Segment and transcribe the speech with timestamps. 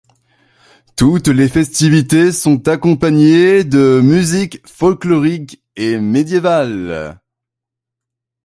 [0.95, 7.21] Toutes les festivités sont accompagnées de musiques folkloriques et médiévales.